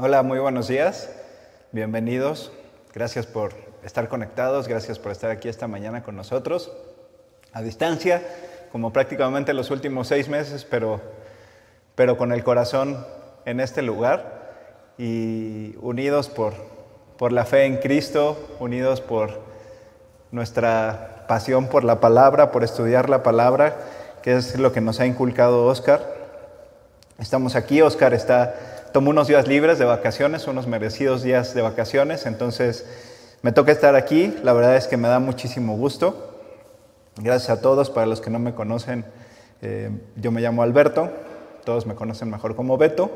[0.00, 1.10] Hola, muy buenos días.
[1.72, 2.52] Bienvenidos.
[2.94, 3.52] Gracias por
[3.82, 6.70] estar conectados, gracias por estar aquí esta mañana con nosotros.
[7.52, 8.22] A distancia,
[8.70, 11.00] como prácticamente los últimos seis meses, pero,
[11.96, 13.04] pero con el corazón
[13.44, 16.54] en este lugar y unidos por,
[17.16, 19.40] por la fe en Cristo, unidos por
[20.30, 23.76] nuestra pasión por la palabra, por estudiar la palabra,
[24.22, 26.06] que es lo que nos ha inculcado Oscar.
[27.18, 28.54] Estamos aquí, Oscar está,
[28.92, 32.86] tomó unos días libres de vacaciones, unos merecidos días de vacaciones, entonces
[33.42, 36.34] me toca estar aquí, la verdad es que me da muchísimo gusto.
[37.16, 39.04] Gracias a todos, para los que no me conocen,
[39.62, 41.10] eh, yo me llamo Alberto,
[41.64, 43.10] todos me conocen mejor como Beto,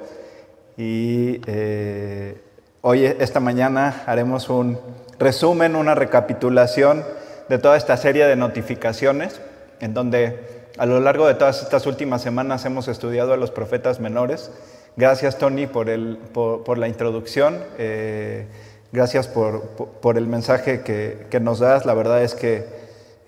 [0.77, 2.41] y eh,
[2.81, 4.79] hoy, esta mañana, haremos un
[5.19, 7.05] resumen, una recapitulación
[7.49, 9.41] de toda esta serie de notificaciones,
[9.81, 14.01] en donde a lo largo de todas estas últimas semanas hemos estudiado a los profetas
[14.01, 14.51] menores.
[14.97, 17.63] Gracias, Tony, por, el, por, la introducción.
[17.79, 18.47] Eh,
[18.93, 19.63] gracias por,
[20.01, 21.87] por, el mensaje que, que, nos das.
[21.87, 22.67] La verdad es que,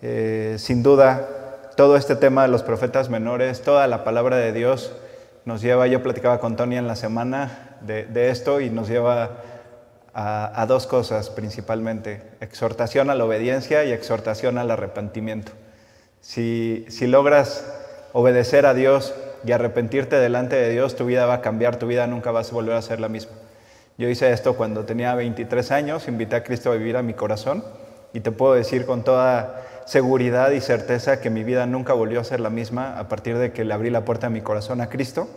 [0.02, 4.94] eh, sin duda, todo este tema de los profetas menores, toda la palabra de Dios
[5.46, 9.30] nos lleva, yo platicaba con Tony en la semana de, de esto y nos lleva
[10.12, 15.52] a, a, dos cosas principalmente, exhortación a la obediencia y exhortación al arrepentimiento.
[16.20, 17.66] Si, si logras
[18.12, 22.06] obedecer a Dios y arrepentirte delante de Dios, tu vida va a cambiar, tu vida
[22.06, 23.32] nunca va a volver a ser la misma.
[23.96, 27.64] Yo hice esto cuando tenía 23 años, invité a Cristo a vivir a mi corazón
[28.12, 32.24] y te puedo decir con toda seguridad y certeza que mi vida nunca volvió a
[32.24, 34.88] ser la misma a partir de que le abrí la puerta de mi corazón a
[34.88, 35.28] Cristo.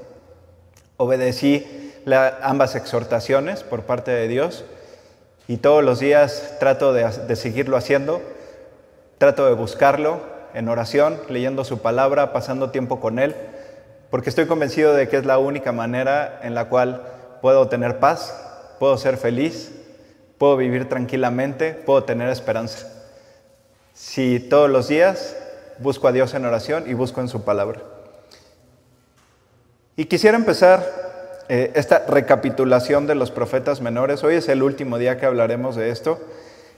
[0.97, 4.65] Obedecí la, ambas exhortaciones por parte de Dios
[5.47, 8.21] y todos los días trato de, de seguirlo haciendo,
[9.17, 13.35] trato de buscarlo, en oración, leyendo su palabra, pasando tiempo con Él,
[14.09, 17.03] porque estoy convencido de que es la única manera en la cual
[17.41, 18.33] puedo tener paz,
[18.79, 19.71] puedo ser feliz,
[20.37, 22.87] puedo vivir tranquilamente, puedo tener esperanza.
[23.93, 25.35] Si todos los días
[25.79, 27.81] busco a Dios en oración y busco en su palabra.
[29.95, 30.85] Y quisiera empezar
[31.49, 34.23] eh, esta recapitulación de los profetas menores.
[34.23, 36.19] Hoy es el último día que hablaremos de esto.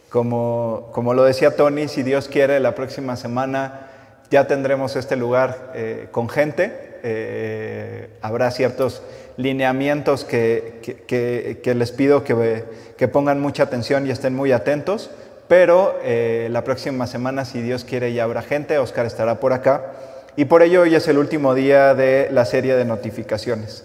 [0.10, 3.88] Como, como, lo decía Tony, si Dios quiere, la próxima semana
[4.32, 6.89] ya tendremos este lugar eh, con gente.
[7.04, 9.02] Eh, habrá ciertos
[9.38, 15.10] lineamientos que, que, que les pido que, pongan mucha atención y estén muy atentos.
[15.48, 18.78] Pero eh, la próxima semana, si Dios quiere, ya habrá gente.
[18.78, 19.94] Oscar estará por acá.
[20.36, 23.84] Y por ello hoy es el último día de la serie de notificaciones.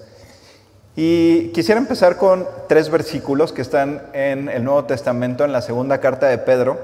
[0.96, 5.98] Y quisiera empezar con tres versículos que están en el Nuevo Testamento, en la segunda
[5.98, 6.78] carta de Pedro,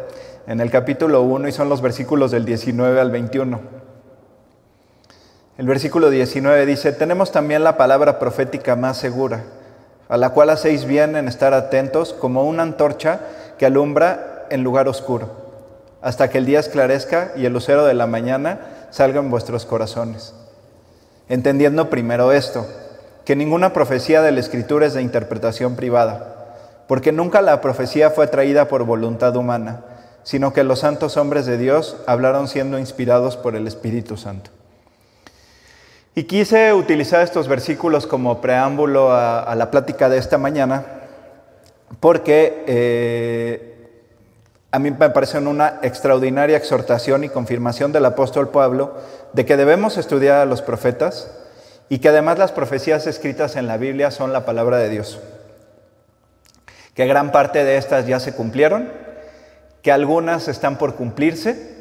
[0.47, 3.80] en el capítulo 1, y son los versículos del 19 al 21.
[5.61, 9.43] El versículo 19 dice, tenemos también la palabra profética más segura,
[10.09, 13.21] a la cual hacéis bien en estar atentos como una antorcha
[13.59, 15.29] que alumbra en lugar oscuro,
[16.01, 20.33] hasta que el día esclarezca y el lucero de la mañana salga en vuestros corazones.
[21.29, 22.67] Entendiendo primero esto,
[23.27, 26.57] que ninguna profecía de la Escritura es de interpretación privada,
[26.89, 29.85] porque nunca la profecía fue traída por voluntad humana,
[30.23, 34.51] sino que los santos hombres de Dios hablaron siendo inspirados por el Espíritu Santo.
[36.15, 40.85] Y quise utilizar estos versículos como preámbulo a, la plática de esta mañana,
[42.01, 43.89] porque eh,
[44.73, 48.97] a mí me parecen una extraordinaria exhortación y confirmación del apóstol Pablo
[49.33, 51.31] de que debemos estudiar a los profetas,
[51.89, 55.19] y que además las profecías escritas en la Biblia son la palabra de Dios.
[56.95, 58.91] Que gran parte de estas ya se cumplieron,
[59.83, 61.80] que algunas están por cumplirse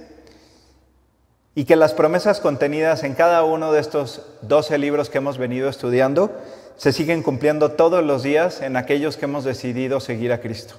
[1.60, 5.68] y que las promesas contenidas en cada uno de estos 12 libros que hemos venido
[5.68, 6.32] estudiando
[6.78, 10.76] se siguen cumpliendo todos los días en aquellos que hemos decidido seguir a Cristo.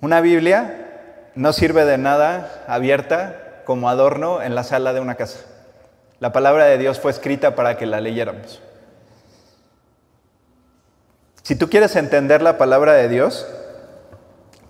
[0.00, 5.40] Una Biblia no sirve de nada abierta como adorno en la sala de una casa.
[6.18, 8.62] La palabra de Dios fue escrita para que la leyéramos.
[11.42, 13.46] Si tú quieres entender la palabra de Dios,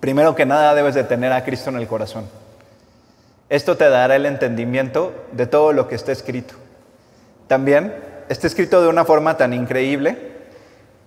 [0.01, 2.43] primero que nada debes de tener a Cristo en el corazón.
[3.49, 6.55] Esto te dará el entendimiento de todo lo que está escrito.
[7.47, 7.95] También
[8.29, 10.35] está escrito de una forma tan increíble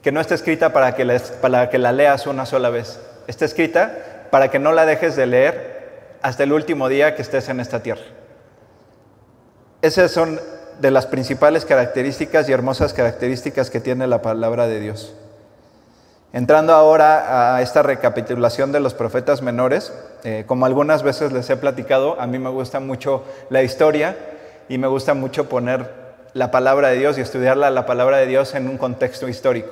[0.01, 2.99] que no está escrita para que, la, para que la leas una sola vez.
[3.27, 5.77] Está escrita para que no la dejes de leer
[6.21, 8.03] hasta el último día que estés en esta tierra.
[9.81, 10.39] Esas son
[10.79, 15.15] de las principales características y hermosas características que tiene la palabra de Dios.
[16.33, 19.93] Entrando ahora a esta recapitulación de los profetas menores,
[20.23, 24.17] eh, como algunas veces les he platicado, a mí me gusta mucho la historia
[24.67, 25.89] y me gusta mucho poner
[26.33, 29.71] la palabra de Dios y estudiar la, la palabra de Dios en un contexto histórico.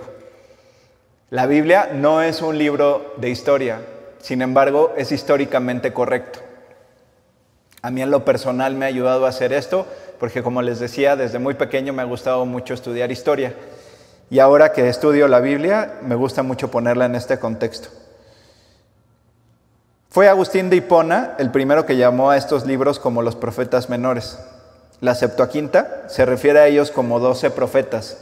[1.29, 3.81] La Biblia no es un libro de historia,
[4.19, 6.39] sin embargo es históricamente correcto.
[7.81, 9.85] A mí en lo personal me ha ayudado a hacer esto
[10.19, 13.53] porque como les decía, desde muy pequeño me ha gustado mucho estudiar historia.
[14.29, 17.89] Y ahora que estudio la Biblia, me gusta mucho ponerla en este contexto.
[20.09, 24.39] Fue Agustín de Hipona el primero que llamó a estos libros como los profetas menores.
[25.01, 28.17] La Septuaginta se refiere a ellos como doce profetas.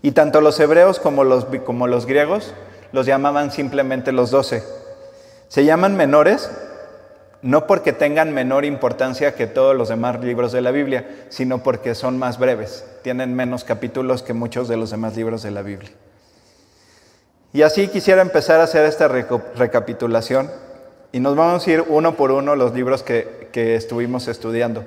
[0.00, 2.54] Y tanto los hebreos como los, como los griegos
[2.92, 4.62] los llamaban simplemente los doce.
[5.48, 6.50] Se llaman menores
[7.42, 11.94] no porque tengan menor importancia que todos los demás libros de la Biblia, sino porque
[11.94, 15.90] son más breves, tienen menos capítulos que muchos de los demás libros de la Biblia.
[17.52, 20.50] Y así quisiera empezar a hacer esta recapitulación
[21.12, 24.84] y nos vamos a ir uno por uno los libros que, que estuvimos estudiando.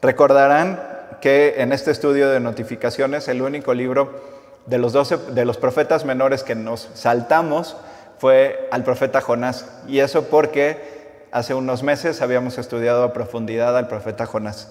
[0.00, 0.80] Recordarán
[1.20, 4.20] que en este estudio de notificaciones el único libro
[4.66, 7.76] de los, 12, de los profetas menores que nos saltamos
[8.18, 9.66] fue al profeta Jonás.
[9.86, 10.91] Y eso porque
[11.32, 14.70] hace unos meses habíamos estudiado a profundidad al profeta Jonás.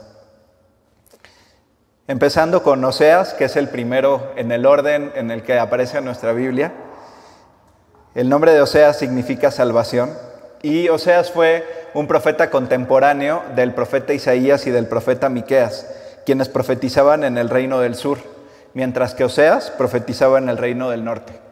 [2.08, 6.06] Empezando con Oseas, que es el primero en el orden en el que aparece en
[6.06, 6.72] nuestra Biblia.
[8.13, 10.12] El nombre de Oseas significa salvación
[10.62, 11.66] y Oseas fue
[11.96, 15.88] un profeta contemporáneo del profeta Isaías y del profeta Miqueas,
[16.25, 18.19] quienes profetizaban en el reino del sur,
[18.74, 21.50] mientras que Oseas profetizaba en el reino del norte.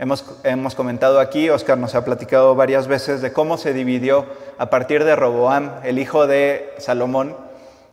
[0.00, 5.02] Hemos, comentado aquí, Oscar nos ha platicado varias veces de cómo se dividió a partir
[5.02, 7.36] de Roboam, el hijo de Salomón,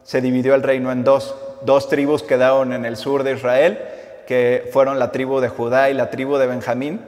[0.03, 1.33] se dividió el reino en dos.
[1.63, 3.79] Dos tribus quedaron en el sur de Israel,
[4.27, 7.01] que fueron la tribu de Judá y la tribu de Benjamín,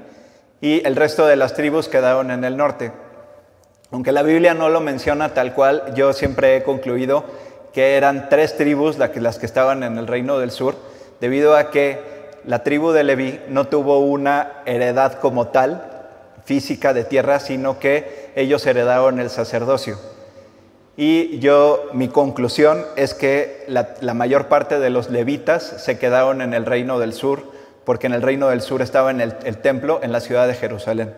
[0.61, 2.91] y el resto de las tribus quedaron en el norte.
[3.91, 7.23] Aunque la Biblia no lo menciona tal cual, yo siempre he concluido
[7.71, 10.75] que eran tres tribus las que estaban en el reino del sur,
[11.21, 12.16] debido a que
[12.47, 15.83] la tribu de Leví no tuvo una heredad como tal,
[16.45, 19.99] física de tierra, sino que ellos heredaron el sacerdocio.
[20.95, 26.53] Y yo, mi conclusión es que la, mayor parte de los levitas se quedaron en
[26.53, 27.43] el reino del sur,
[27.83, 31.13] porque en el reino del sur estaba el templo en la ciudad de Jerusalén.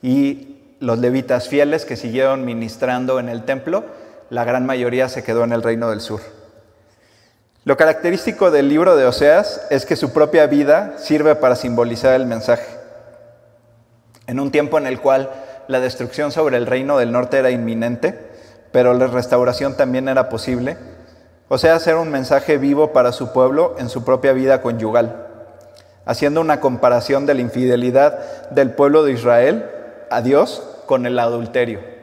[0.00, 3.84] Y los levitas fieles que siguieron ministrando en el templo,
[4.30, 6.20] la gran mayoría se quedó en el reino del sur.
[7.64, 12.26] Lo característico del libro de Oseas es que su propia vida sirve para simbolizar el
[12.26, 12.66] mensaje.
[14.26, 15.30] En un tiempo en el cual
[15.66, 18.18] la destrucción sobre el reino del norte era inminente,
[18.70, 20.76] pero la restauración también era posible,
[21.48, 25.26] Oseas era un mensaje vivo para su pueblo en su propia vida conyugal,
[26.04, 29.70] haciendo una comparación de la infidelidad del pueblo de Israel
[30.10, 31.93] a Dios con el adulterio.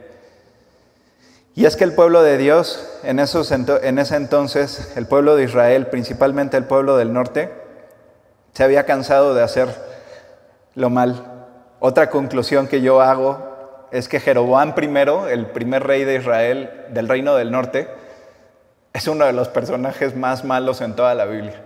[1.54, 6.56] Y es que el pueblo de Dios, en, ese entonces, el pueblo de Israel, principalmente
[6.56, 7.52] el pueblo del norte,
[8.52, 9.68] se había cansado de hacer
[10.74, 11.50] lo mal.
[11.78, 17.08] Otra conclusión que yo hago es que Jeroboam I, el primer rey de Israel del
[17.08, 17.88] reino del norte,
[18.94, 21.60] es uno de los personajes más malos en toda la Biblia.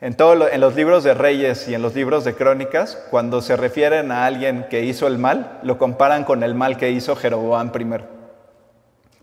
[0.00, 3.56] En, todo, en los libros de reyes y en los libros de crónicas, cuando se
[3.56, 7.70] refieren a alguien que hizo el mal, lo comparan con el mal que hizo Jeroboam
[7.78, 8.17] I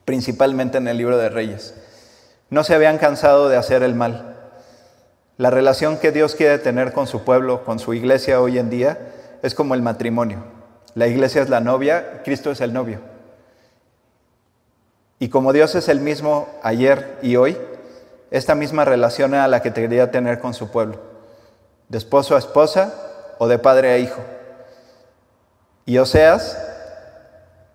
[0.06, 1.74] principalmente en el libro de Reyes.
[2.50, 4.36] No se habían cansado de hacer el mal.
[5.38, 8.98] La relación que Dios quiere tener con su pueblo, con su iglesia hoy en día,
[9.42, 10.44] es como el matrimonio.
[10.94, 13.00] La iglesia es la novia, Cristo es el novio.
[15.20, 17.58] Y como Dios es el mismo ayer y hoy,
[18.32, 21.00] esta misma relación a la que quería tener con su pueblo,
[21.90, 22.94] de esposo a esposa
[23.40, 24.22] o de padre a hijo.
[25.86, 26.58] Y Oseas,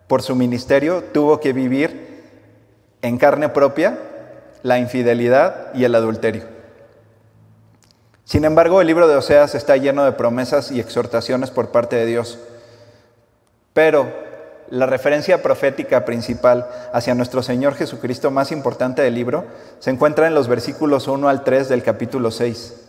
[0.07, 2.10] por su ministerio, tuvo que vivir
[3.03, 3.99] en carne propia
[4.63, 6.45] la infidelidad y el adulterio.
[8.25, 12.07] Sin embargo, el libro de Oseas está lleno de promesas y exhortaciones por parte de
[12.07, 12.39] Dios.
[13.73, 14.07] Pero
[14.69, 19.47] la referencia profética principal hacia nuestro Señor Jesucristo más importante del libro
[19.81, 22.89] se encuentra en los versículos 1 al 3 del capítulo 6.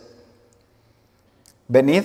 [1.66, 2.04] Venid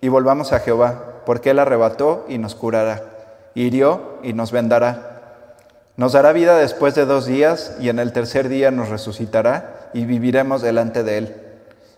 [0.00, 3.02] y volvamos a Jehová, porque Él arrebató y nos curará,
[3.54, 5.15] hirió y nos vendará
[5.96, 10.04] nos dará vida después de dos días y en el tercer día nos resucitará y
[10.04, 11.36] viviremos delante de Él.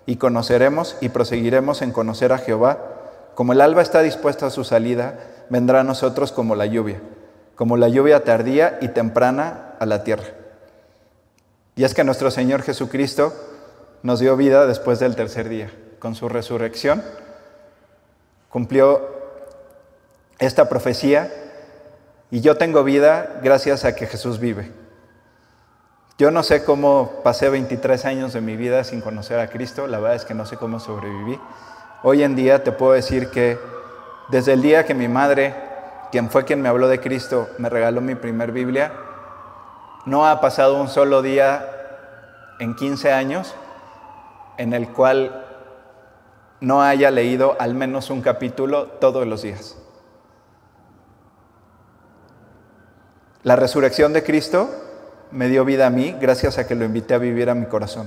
[0.06, 2.78] Y conoceremos y proseguiremos en conocer a Jehová.
[3.34, 5.18] Como el alba está dispuesta a su salida,
[5.50, 7.00] vendrá a nosotros como la lluvia,
[7.56, 10.28] como la lluvia tardía y temprana a la tierra.
[11.74, 13.32] Y es que nuestro Señor Jesucristo
[14.02, 15.72] nos dio vida después del tercer día.
[15.98, 17.02] Con su resurrección
[18.48, 19.18] cumplió
[20.38, 21.32] esta profecía
[22.30, 24.70] y yo tengo vida gracias a que Jesús vive.
[26.18, 29.98] Yo no sé cómo pasé 23 años de mi vida sin conocer a Cristo, la
[29.98, 31.38] verdad es que no sé cómo sobreviví.
[32.02, 33.58] Hoy en día te puedo decir que
[34.28, 35.54] desde el día que mi madre,
[36.10, 38.92] quien fue quien me habló de Cristo, me regaló mi primer Biblia,
[40.04, 41.64] no ha pasado un solo día
[42.58, 43.54] en 15 años
[44.58, 45.46] en el cual
[46.60, 49.77] no haya leído al menos un capítulo todos los días.
[53.48, 54.68] La resurrección de Cristo
[55.30, 58.06] me dio vida a mí gracias a que lo invité a vivir a mi corazón.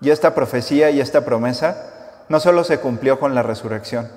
[0.00, 4.10] Y esta profecía y esta promesa no solo se cumplió con la resurrección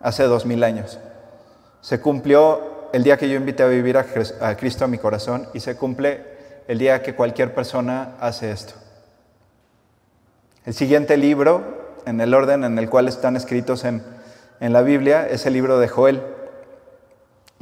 [0.00, 0.98] hace dos mil años,
[1.82, 5.60] se cumplió el día que yo invité a vivir a Cristo a mi corazón y
[5.60, 6.24] se cumple
[6.68, 8.72] el día que cualquier persona hace esto.
[10.64, 14.02] El siguiente libro, en el orden en el cual están escritos en,
[14.58, 16.22] en la Biblia, es el libro de Joel,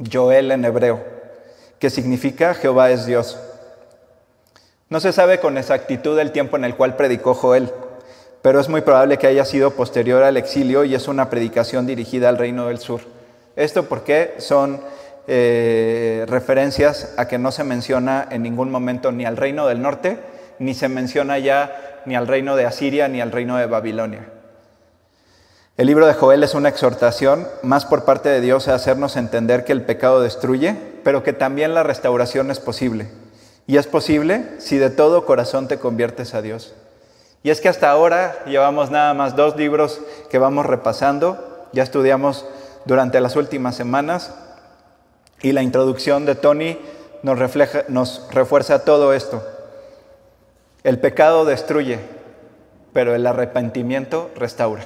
[0.09, 1.14] Joel en hebreo,
[1.89, 3.37] significa Jehová es Dios.
[4.89, 7.71] No se sabe con exactitud el tiempo en el cual predicó Joel,
[8.41, 12.29] pero es muy probable que haya sido posterior al exilio y es una predicación dirigida
[12.29, 13.01] al reino del sur.
[13.55, 14.81] Esto porque son
[15.27, 20.19] eh, referencias a que no se menciona en ningún momento ni al reino del norte,
[20.59, 24.27] ni se menciona ya ni al reino de Asiria, ni al reino de Babilonia.
[25.77, 29.65] El libro de Joel es una exhortación más por parte de Dios a hacernos entender
[29.65, 33.07] que el pecado destruye, pero que también la restauración es posible.
[33.67, 36.73] Y es posible si de todo corazón te conviertes a Dios.
[37.43, 42.47] Y es que hasta ahora llevamos nada más dos libros que vamos repasando, ya estudiamos
[42.85, 44.33] durante las últimas semanas
[45.43, 46.79] y la introducción de Tony
[47.21, 49.43] nos, refleja, nos refuerza todo esto.
[50.83, 51.99] El pecado destruye,
[52.93, 54.85] pero el arrepentimiento restaura.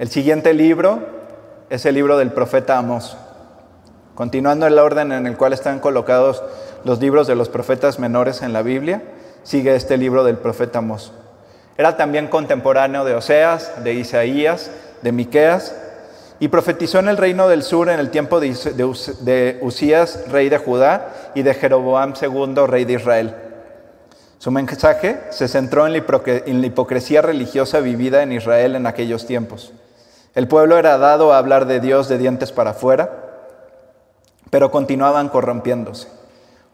[0.00, 1.23] El siguiente libro
[1.70, 3.16] es el libro del profeta Amós.
[4.14, 6.42] Continuando el orden en el cual están colocados
[6.84, 9.02] los libros de los profetas menores en la Biblia,
[9.42, 11.12] sigue este libro del profeta Amós.
[11.76, 14.70] Era también contemporáneo de Oseas, de Isaías,
[15.02, 15.74] de Miqueas,
[16.38, 21.32] y profetizó en el reino del sur en el tiempo de Usías, rey de Judá,
[21.34, 23.34] y de Jeroboam II, rey de Israel.
[24.38, 25.92] Su mensaje se centró en
[26.60, 29.72] la hipocresía religiosa vivida en Israel en aquellos tiempos.
[30.34, 33.24] El pueblo era dado a hablar de Dios de dientes para afuera,
[34.50, 36.08] pero continuaban corrompiéndose.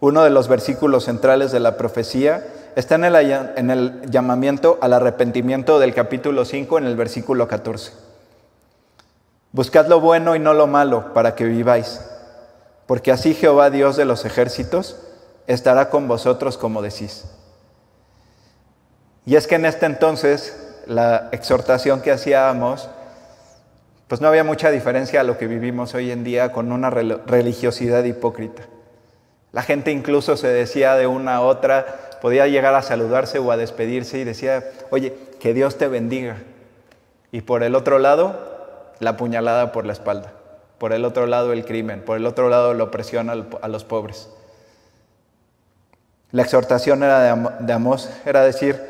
[0.00, 4.94] Uno de los versículos centrales de la profecía está en el, en el llamamiento al
[4.94, 7.92] arrepentimiento del capítulo 5 en el versículo 14.
[9.52, 12.00] Buscad lo bueno y no lo malo para que viváis,
[12.86, 14.96] porque así Jehová Dios de los ejércitos
[15.46, 17.24] estará con vosotros como decís.
[19.26, 22.88] Y es que en este entonces la exhortación que hacíamos,
[24.10, 28.02] pues no había mucha diferencia a lo que vivimos hoy en día con una religiosidad
[28.02, 28.64] hipócrita.
[29.52, 33.56] La gente incluso se decía de una a otra, podía llegar a saludarse o a
[33.56, 36.38] despedirse y decía, oye, que Dios te bendiga.
[37.30, 40.32] Y por el otro lado, la puñalada por la espalda,
[40.78, 44.28] por el otro lado el crimen, por el otro lado la opresión a los pobres.
[46.32, 48.89] La exhortación era de, Amós, era decir,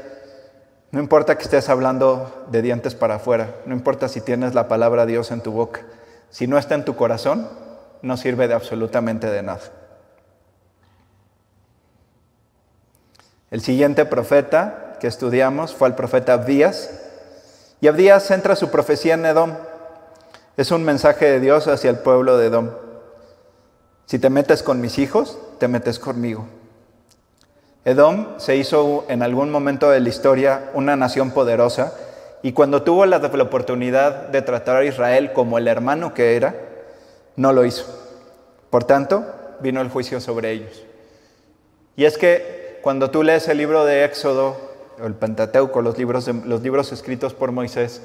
[0.93, 5.07] no importa que estés hablando de dientes para afuera, no importa si tienes la palabra
[5.07, 5.83] Dios en tu boca,
[6.31, 7.49] si no está en tu corazón,
[8.03, 9.61] no sirve de absolutamente de nada.
[13.51, 16.91] El siguiente profeta que estudiamos fue el profeta Abdías,
[17.81, 19.55] y Abdías centra su profecía en Edom,
[20.57, 22.71] es un mensaje de Dios hacia el pueblo de Edom.
[24.07, 26.47] Si te metes con mis hijos, te metes conmigo.
[27.85, 31.95] Edom se hizo en algún momento de la historia una nación poderosa
[32.43, 36.55] y cuando tuvo la, oportunidad de tratar a Israel como el hermano que era,
[37.37, 37.85] no lo hizo.
[38.71, 39.25] Por tanto,
[39.61, 40.85] vino el juicio sobre ellos.
[41.97, 44.57] Y es que cuando tú lees el libro de Éxodo,
[45.01, 48.01] o el Pentateuco, los libros, los libros escritos por Moisés,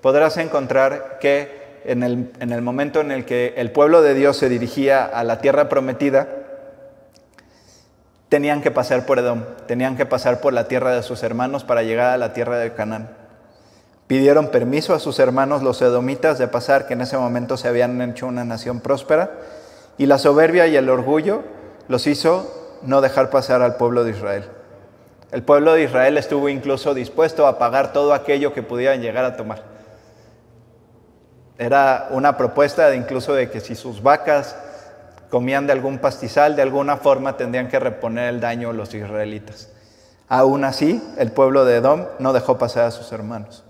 [0.00, 5.04] podrás encontrar que en el, momento en el que el pueblo de Dios se dirigía
[5.04, 6.28] a la tierra prometida,
[8.30, 11.82] tenían que pasar por Edom, tenían que pasar por la tierra de sus hermanos para
[11.82, 13.10] llegar a la tierra de Canaán.
[14.06, 18.00] Pidieron permiso a sus hermanos los edomitas de pasar, que en ese momento se habían
[18.00, 19.32] hecho una nación próspera,
[19.98, 21.42] y la soberbia y el orgullo
[21.88, 24.44] los hizo no dejar pasar al pueblo de Israel.
[25.32, 29.36] El pueblo de Israel estuvo incluso dispuesto a pagar todo aquello que pudieran llegar a
[29.36, 29.62] tomar.
[31.58, 34.56] Era una propuesta de incluso de que si sus vacas
[35.30, 39.68] comían de algún pastizal, de alguna forma tendrían que reponer el daño los israelitas.
[40.28, 43.64] Aún así, el pueblo de Edom no dejó pasar a sus hermanos.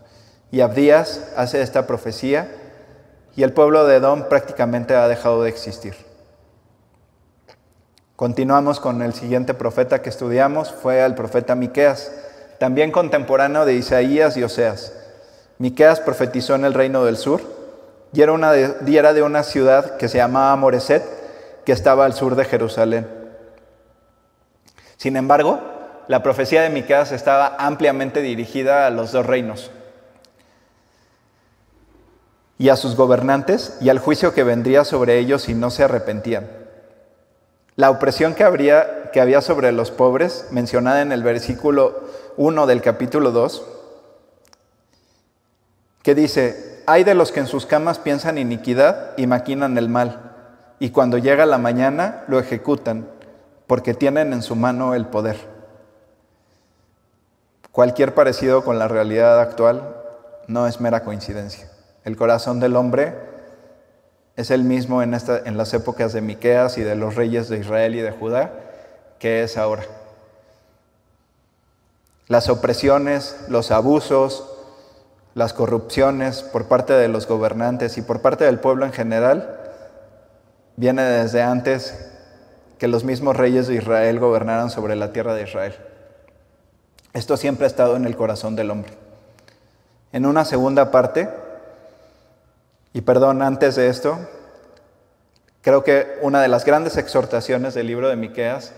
[0.50, 2.50] Y Abdías hace esta profecía
[3.36, 5.94] y el pueblo de Edom prácticamente ha dejado de existir.
[8.16, 12.12] Continuamos con el siguiente profeta que estudiamos, fue el profeta Miqueas,
[12.58, 14.92] también contemporáneo de Isaías y Oseas.
[15.58, 17.40] Miqueas profetizó en el reino del sur
[18.12, 21.19] y era, de, y era de una ciudad que se llamaba Moreset,
[21.64, 23.08] que estaba al sur de Jerusalén.
[24.96, 25.60] Sin embargo,
[26.08, 29.70] la profecía de Miqueas estaba ampliamente dirigida a los dos reinos
[32.58, 36.50] y a sus gobernantes y al juicio que vendría sobre ellos si no se arrepentían.
[37.76, 42.04] La opresión que, habría, que había sobre los pobres, mencionada en el versículo
[42.36, 43.64] 1 del capítulo 2,
[46.02, 50.29] que dice, hay de los que en sus camas piensan iniquidad y maquinan el mal,
[50.80, 53.06] y cuando llega la mañana lo ejecutan,
[53.68, 55.36] porque tienen en su mano el poder.
[57.70, 59.94] Cualquier parecido con la realidad actual
[60.48, 61.70] no es mera coincidencia.
[62.02, 63.14] El corazón del hombre
[64.36, 67.58] es el mismo en, esta, en las épocas de Miqueas y de los reyes de
[67.58, 68.50] Israel y de Judá
[69.20, 69.84] que es ahora.
[72.26, 74.48] Las opresiones, los abusos,
[75.34, 79.59] las corrupciones por parte de los gobernantes y por parte del pueblo en general
[80.80, 81.94] viene desde antes
[82.78, 85.74] que los mismos reyes de Israel gobernaran sobre la tierra de Israel.
[87.12, 88.92] Esto siempre ha estado en el corazón del hombre.
[90.10, 91.28] En una segunda parte,
[92.94, 94.18] y perdón, antes de esto,
[95.60, 98.72] creo que una de las grandes exhortaciones del libro de Miqueas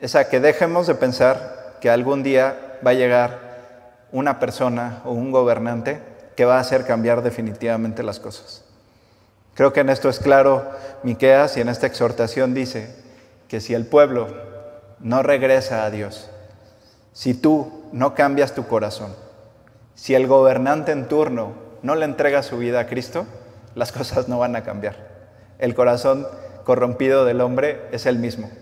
[0.00, 3.40] es a que dejemos de pensar que algún día va a llegar
[4.12, 6.00] una persona o un gobernante
[6.36, 8.67] que va a hacer cambiar definitivamente las cosas.
[9.58, 10.70] Creo que en esto es claro
[11.02, 12.94] Miqueas y en esta exhortación dice
[13.48, 14.28] que si el pueblo
[15.00, 16.30] no regresa a Dios,
[17.12, 19.16] si tú no cambias tu corazón,
[19.96, 23.26] si el gobernante en turno no le entrega su vida a Cristo,
[23.74, 24.94] las cosas no van a cambiar.
[25.58, 26.28] El corazón
[26.62, 28.52] corrompido del hombre es el mismo.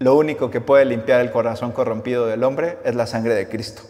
[0.00, 3.82] Lo único que puede limpiar el corazón corrompido del hombre es la sangre de Cristo.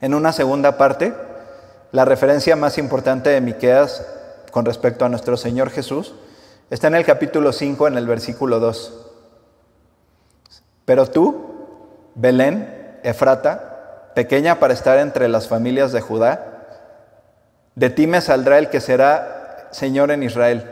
[0.00, 1.12] En una segunda parte,
[1.90, 4.20] la referencia más importante de Miqueas
[4.52, 6.14] con respecto a nuestro Señor Jesús
[6.68, 9.06] está en el capítulo 5 en el versículo 2.
[10.84, 16.66] Pero tú, Belén, Efrata, pequeña para estar entre las familias de Judá,
[17.74, 20.70] de ti me saldrá el que será Señor en Israel.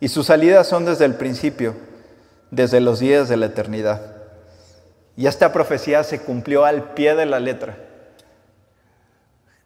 [0.00, 1.76] Y sus salidas son desde el principio,
[2.50, 4.00] desde los días de la eternidad.
[5.14, 7.76] Y esta profecía se cumplió al pie de la letra.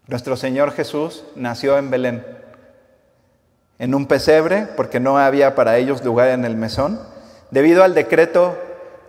[0.08, 2.41] Nuestro Señor Jesús nació en Belén,
[3.82, 7.00] en un pesebre, porque no había para ellos lugar en el mesón,
[7.50, 8.56] debido al decreto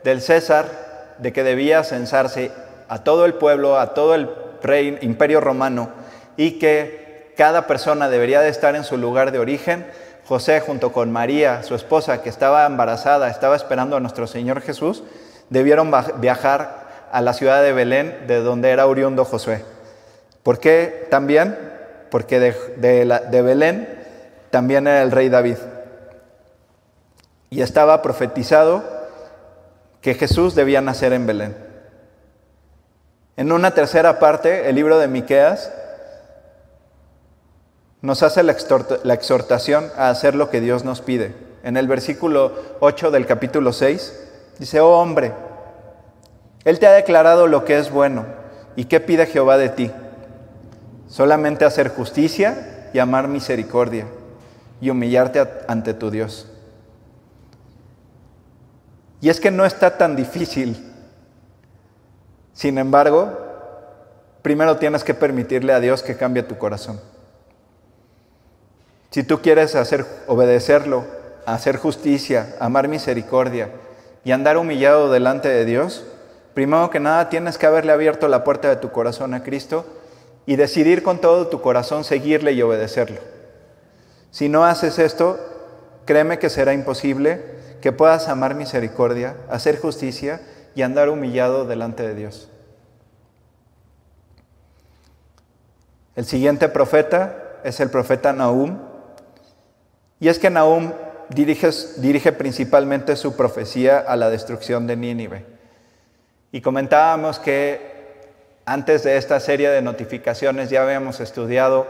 [0.04, 0.66] del César
[1.20, 2.52] de que debía censarse
[2.88, 4.32] a todo el pueblo, a todo el
[5.02, 5.92] imperio romano,
[6.38, 9.86] y que cada persona debería de estar en su lugar de origen.
[10.26, 15.04] José junto con María, su esposa, que estaba embarazada, estaba esperando a nuestro Señor Jesús,
[15.52, 19.64] debieron viajar a la ciudad de Belén, de donde era oriundo Josué.
[20.42, 21.60] ¿Por qué también?
[22.10, 24.02] Porque de Belén
[24.54, 25.58] también era el rey David.
[27.50, 28.84] Y estaba profetizado
[30.00, 31.58] que Jesús debía nacer en Belén.
[33.36, 35.72] En una tercera parte, el libro de Miqueas
[38.02, 38.54] nos hace la
[39.16, 41.34] exhortación a hacer lo que Dios nos pide.
[41.63, 44.20] En el versículo 8 del capítulo 6
[44.60, 45.34] dice, oh hombre,
[46.63, 48.24] Él te ha declarado lo que es bueno.
[48.76, 49.92] ¿Y qué pide Jehová de ti?
[51.08, 54.06] Solamente hacer justicia y amar misericordia
[54.84, 56.48] y humillarte ante tu Dios.
[59.22, 60.93] Y es que no está tan difícil
[62.54, 63.36] sin embargo,
[64.43, 67.00] primero tienes que permitirle a Dios que cambie tu corazón.
[69.10, 71.04] Si tú quieres hacer obedecerlo,
[71.46, 73.69] hacer justicia, amar misericordia
[74.24, 76.06] y andar humillado delante de Dios,
[76.54, 79.86] primero que nada tienes que haberle abierto la puerta de tu corazón a Cristo
[80.46, 83.33] y decidir con todo tu corazón seguirle y obedecerlo.
[84.34, 85.39] Si no haces esto,
[86.06, 87.39] créeme que será imposible
[87.82, 90.41] que puedas amar misericordia, hacer justicia
[90.74, 92.50] y andar humillado delante de Dios.
[96.15, 98.80] El siguiente profeta es el profeta Nahum.
[100.19, 100.93] Y es que Nahum
[101.30, 105.46] dirige, dirige principalmente su profecía a la destrucción de Nínive.
[106.52, 108.19] Y comentábamos que
[108.65, 111.86] antes de esta serie de notificaciones ya habíamos estudiado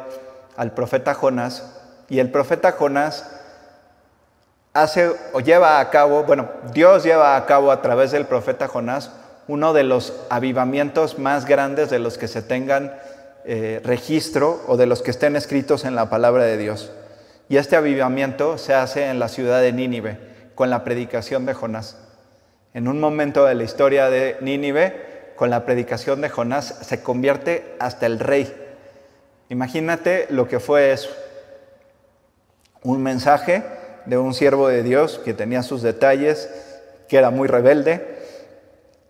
[0.58, 1.73] al profeta Jonás.
[2.10, 3.30] Y el profeta Jonás
[4.74, 9.12] hace o lleva a cabo, bueno, Dios lleva a cabo a través del profeta Jonás
[9.48, 12.96] uno de los avivamientos más grandes de los que se tengan
[13.46, 16.92] eh, registro o de los que estén escritos en la palabra de Dios.
[17.50, 20.18] Y este avivamiento se hace en la ciudad de Nínive,
[20.56, 21.98] con la predicación de Jonás.
[22.74, 27.76] En un momento de la historia de Nínive, con la predicación de Jonás, se convierte
[27.80, 28.54] hasta el rey.
[29.50, 31.10] Imagínate lo que fue eso.
[32.84, 33.64] Un mensaje
[34.06, 36.50] de un siervo de Dios que tenía sus detalles,
[37.08, 38.18] que era muy rebelde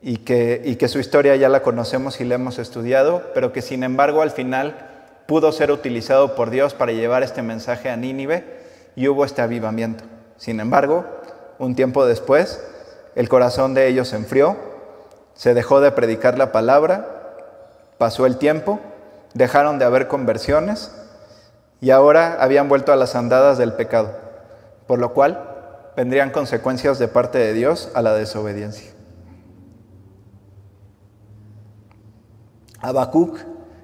[0.02, 3.62] y que, y que su historia ya la conocemos y la hemos estudiado, pero que
[3.62, 4.90] sin embargo al final
[5.26, 8.44] pudo ser utilizado por Dios para llevar este mensaje a Nínive
[8.96, 10.04] y hubo este avivamiento.
[10.38, 11.06] Sin embargo,
[11.58, 12.62] un tiempo después,
[13.16, 14.58] el corazón de ellos se enfrió,
[15.34, 17.08] se dejó de predicar la palabra,
[17.98, 18.80] pasó el tiempo,
[19.34, 20.92] dejaron de haber conversiones
[21.84, 24.15] y ahora habían vuelto a las andadas del pecado,
[24.88, 28.93] por lo cual vendrían consecuencias de parte de Dios a la desobediencia.
[32.80, 33.38] Habacuc,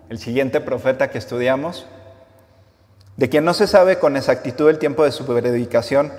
[0.08, 1.88] el siguiente profeta que estudiamos,
[3.18, 6.14] de quien no se sabe con exactitud el tiempo de su predicación,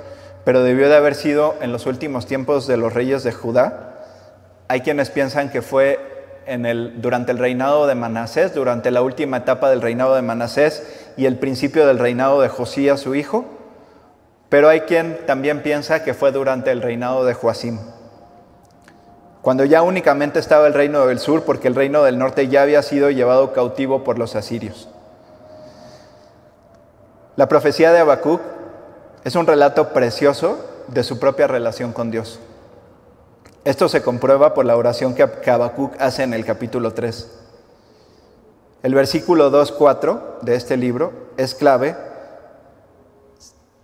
[0.45, 4.05] pero debió de haber sido en los últimos tiempos de los reyes de Judá.
[4.69, 6.10] Hay quienes piensan que fue
[6.97, 11.39] durante el reinado de Manasés, durante la última etapa del reinado de Manasés y el
[11.39, 13.45] principio del reinado de Josías, su hijo,
[14.49, 17.79] pero hay quien también piensa que fue durante el reinado de Joacim,
[19.43, 22.83] cuando ya únicamente estaba el reino del sur, porque el reino del norte ya había
[22.83, 24.89] sido llevado cautivo por los asirios.
[27.37, 28.41] La profecía de Habacuc
[29.25, 30.59] es un relato precioso
[30.89, 32.41] de su propia relación con Dios.
[33.65, 37.31] Esto se comprueba por la oración que Habacuc hace en el capítulo 3.
[38.83, 41.95] El versículo 2.4 de este libro es clave.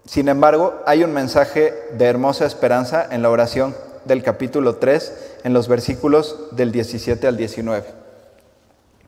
[0.06, 3.74] Sin embargo, hay un mensaje de hermosa esperanza en la oración
[4.06, 7.84] del capítulo 3, en los versículos del 17 al 19.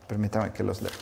[0.07, 0.93] Permítame que los lea.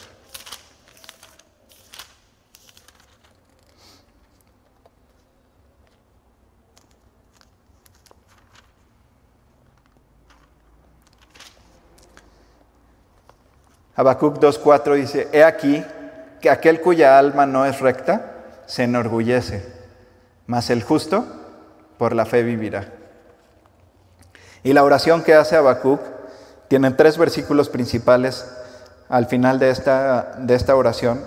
[13.96, 15.82] Habacuc 2.4 dice, He aquí
[16.40, 18.32] que aquel cuya alma no es recta
[18.66, 19.64] se enorgullece,
[20.46, 21.24] mas el justo
[21.98, 22.92] por la fe vivirá.
[24.62, 26.00] Y la oración que hace Habacuc
[26.68, 28.46] tiene tres versículos principales
[29.08, 31.20] al final de esta, de esta oración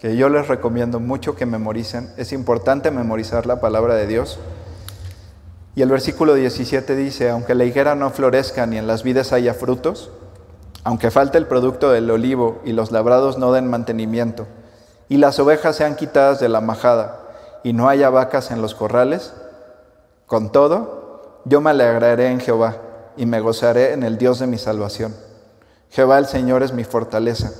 [0.00, 2.10] que yo les recomiendo mucho que memoricen.
[2.16, 4.38] Es importante memorizar la palabra de Dios.
[5.74, 9.54] Y el versículo 17 dice, aunque la higuera no florezca ni en las vides haya
[9.54, 10.10] frutos,
[10.88, 14.46] aunque falte el producto del olivo y los labrados no den mantenimiento,
[15.10, 17.20] y las ovejas sean quitadas de la majada,
[17.62, 19.34] y no haya vacas en los corrales,
[20.24, 22.78] con todo, yo me alegraré en Jehová,
[23.18, 25.14] y me gozaré en el Dios de mi salvación.
[25.90, 27.52] Jehová el Señor es mi fortaleza,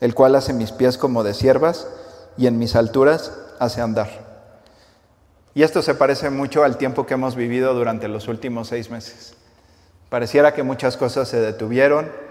[0.00, 1.86] el cual hace mis pies como de siervas,
[2.36, 4.10] y en mis alturas hace andar.
[5.54, 9.36] Y esto se parece mucho al tiempo que hemos vivido durante los últimos seis meses.
[10.08, 12.25] Pareciera que muchas cosas se detuvieron,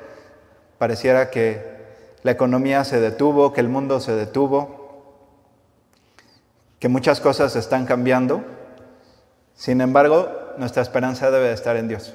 [0.77, 1.75] Pareciera que
[2.23, 4.85] la economía se detuvo, que el mundo se detuvo,
[6.79, 8.43] que muchas cosas están cambiando.
[9.53, 12.13] Sin embargo, nuestra esperanza debe de estar en Dios.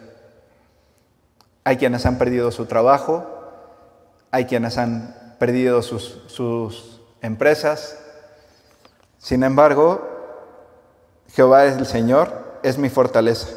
[1.65, 3.25] Hay quienes han perdido su trabajo,
[4.31, 7.99] hay quienes han perdido sus, sus empresas.
[9.19, 10.09] Sin embargo,
[11.29, 13.49] Jehová es el Señor, es mi fortaleza,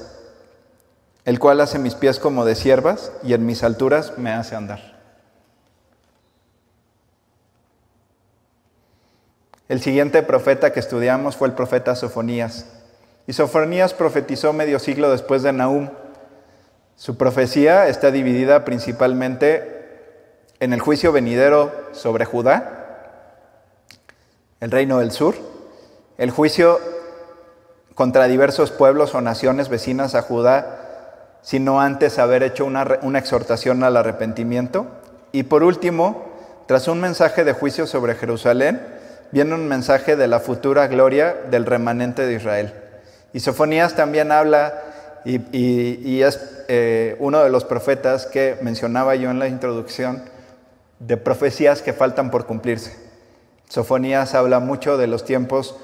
[1.26, 4.93] el cual hace mis pies como de siervas y en mis alturas me hace andar.
[9.74, 12.68] El siguiente profeta que estudiamos fue el profeta Sofonías.
[13.26, 15.90] Y Sofonías profetizó medio siglo después de Nahum.
[16.96, 23.00] Su profecía está dividida principalmente en el juicio venidero sobre Judá,
[24.60, 25.34] el reino del sur,
[26.20, 26.80] el juicio
[27.96, 33.84] contra diversos pueblos o naciones vecinas a Judá, sino antes haber hecho una, una exhortación
[33.84, 34.86] al arrepentimiento.
[35.32, 36.26] Y por último,
[36.68, 38.93] tras un mensaje de juicio sobre Jerusalén,
[39.34, 42.72] viene un mensaje de la futura gloria del remanente de Israel.
[43.34, 44.80] Y Sofonías también habla,
[45.26, 50.22] y, es eh, uno de los profetas que mencionaba yo en la introducción,
[51.00, 52.96] de profecías que faltan por cumplirse.
[53.70, 55.78] Sofonías habla mucho de los tiempos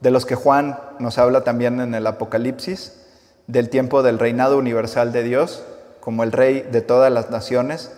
[0.00, 3.00] de los que Juan nos habla también en el Apocalipsis,
[3.48, 5.64] del tiempo del reinado universal de Dios,
[5.98, 7.90] como el rey de todas las naciones,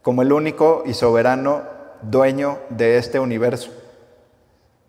[0.00, 1.62] como el único y soberano
[2.00, 3.70] dueño de este universo.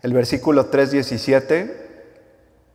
[0.01, 1.73] El versículo 3.17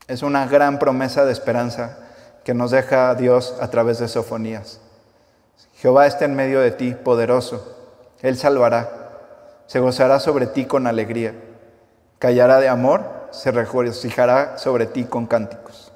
[0.07, 1.99] es una gran promesa de esperanza
[2.45, 4.81] que nos deja Dios a través de Sofonías.
[5.79, 7.77] Jehová está en medio de ti, poderoso.
[8.23, 9.11] Él salvará.
[9.67, 11.35] Se gozará sobre ti con alegría.
[12.21, 15.93] Callará de amor, se regocijará sobre ti con cánticos.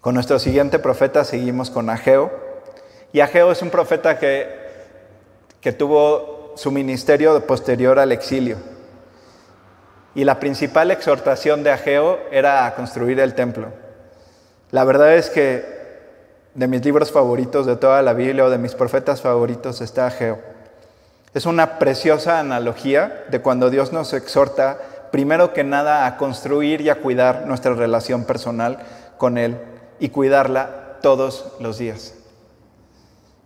[0.00, 2.32] Con nuestro siguiente profeta seguimos con Ageo.
[3.12, 4.48] Y Ageo es un profeta que,
[5.60, 8.56] que tuvo su ministerio posterior al exilio.
[10.14, 13.68] Y la principal exhortación de Ageo era a construir el templo.
[14.70, 15.64] La verdad es que
[16.54, 20.38] de mis libros favoritos de toda la Biblia o de mis profetas favoritos está Ageo.
[21.34, 24.78] Es una preciosa analogía de cuando Dios nos exhorta,
[25.10, 28.78] primero que nada, a construir y a cuidar nuestra relación personal
[29.18, 29.58] con Él
[29.98, 32.14] y cuidarla todos los días.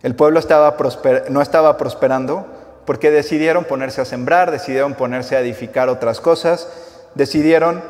[0.03, 0.39] El pueblo
[1.29, 2.58] no estaba prosperando
[2.89, 6.67] porque decidieron ponerse a sembrar, decidieron ponerse a edificar otras cosas,
[7.13, 7.83] decidieron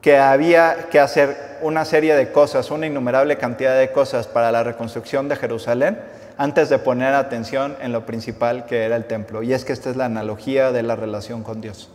[0.00, 4.62] que había que hacer una serie de cosas, una innumerable cantidad de cosas para la
[4.62, 5.98] reconstrucción de Jerusalén
[6.38, 9.42] antes de poner atención en lo principal que era el templo.
[9.42, 11.90] Y es que esta es la analogía de la relación con Dios.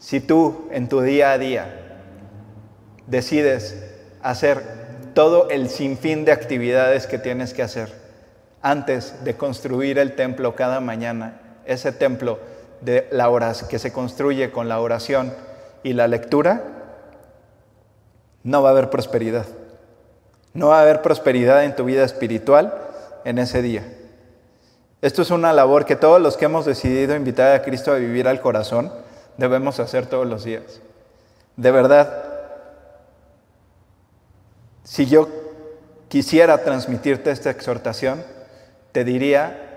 [0.00, 1.96] Si tú en tu día a día
[3.06, 3.82] decides
[4.22, 4.62] hacer
[5.14, 8.01] todo el sinfín de actividades que tienes que hacer
[8.62, 12.38] antes de construir el templo cada mañana, ese templo
[12.80, 15.32] de la que se construye con la oración
[15.82, 16.62] y la lectura,
[18.44, 19.46] no va a haber prosperidad.
[20.54, 22.74] No va a haber prosperidad en tu vida espiritual
[23.24, 23.84] en ese día.
[25.00, 28.28] Esto es una labor que todos los que hemos decidido invitar a Cristo a vivir
[28.28, 28.92] al corazón
[29.36, 30.80] debemos hacer todos los días.
[31.56, 32.24] De verdad,
[34.84, 35.28] si yo
[36.08, 38.22] quisiera transmitirte esta exhortación,
[38.92, 39.68] te diría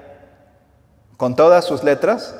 [1.17, 2.35] con todas sus letras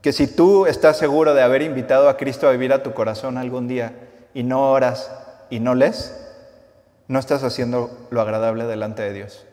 [0.00, 3.38] que si tú estás seguro de haber invitado a Cristo a vivir a tu corazón
[3.38, 3.92] algún día
[4.34, 5.12] y no oras
[5.48, 6.18] y no lees,
[7.06, 9.46] no estás haciendo lo agradable delante de Dios.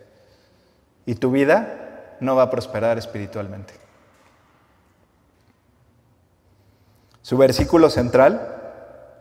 [1.05, 3.73] Y tu vida no va a prosperar espiritualmente.
[7.21, 8.55] Su versículo central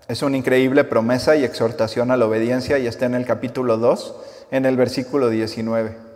[0.06, 4.46] es una increíble promesa y exhortación a la obediencia y está en el capítulo 2,
[4.50, 6.07] en el versículo 19.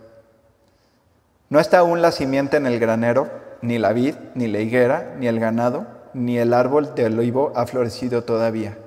[1.53, 3.29] No está aún la simiente en el granero,
[3.61, 7.67] ni la vid, ni la higuera, ni el ganado, ni el árbol de olivo ha
[7.67, 8.79] florecido todavía.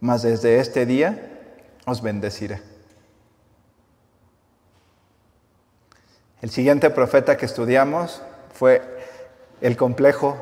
[0.00, 1.22] Mas desde este día
[1.86, 2.60] os bendeciré.
[6.42, 8.20] El siguiente profeta que estudiamos
[8.52, 8.82] fue
[9.60, 10.36] el complejo,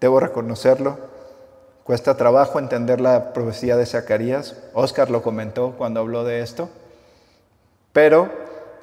[0.00, 0.98] debo reconocerlo,
[1.84, 4.56] Cuesta trabajo entender la profecía de Zacarías.
[4.72, 6.68] Oscar lo comentó cuando habló de esto.
[7.92, 8.28] Pero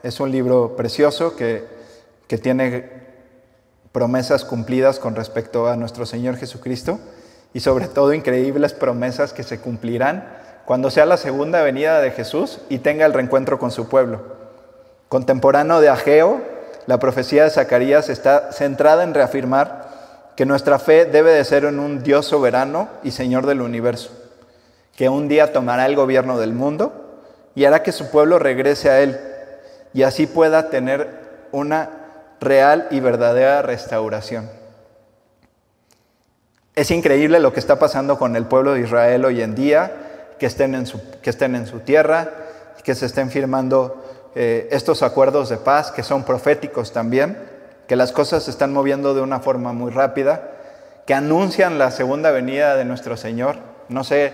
[0.03, 1.70] es un libro precioso que,
[2.31, 2.89] que tiene
[3.91, 6.97] promesas cumplidas con respecto a nuestro Señor Jesucristo
[7.53, 10.29] y sobre todo increíbles promesas que se cumplirán
[10.63, 14.21] cuando sea la segunda venida de Jesús y tenga el reencuentro con su pueblo.
[15.09, 16.41] Contemporáneo de Ageo,
[16.87, 19.89] la profecía de Zacarías está centrada en reafirmar
[20.37, 24.09] que nuestra fe debe de ser en un Dios soberano y Señor del universo,
[24.95, 27.19] que un día tomará el gobierno del mundo
[27.55, 29.19] y hará que su pueblo regrese a Él
[29.93, 31.19] y así pueda tener
[31.51, 32.00] una
[32.41, 34.49] real y verdadera restauración.
[36.75, 40.47] Es increíble lo que está pasando con el pueblo de Israel hoy en día, que
[40.47, 42.29] estén en su, que estén en su tierra,
[42.83, 47.37] que se estén firmando eh, estos acuerdos de paz, que son proféticos también
[47.91, 50.51] que las cosas se están moviendo de una forma muy rápida,
[51.05, 53.57] que anuncian la segunda venida de nuestro Señor.
[53.89, 54.31] No sé